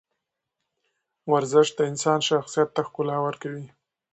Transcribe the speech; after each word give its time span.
ورزش 1.31 1.67
د 1.77 1.79
انسان 1.91 2.19
شخصیت 2.29 2.69
ته 2.75 2.81
ښکلا 2.87 3.17
ورکوي. 3.25 3.67